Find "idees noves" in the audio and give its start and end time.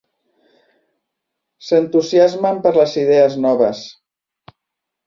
3.05-3.89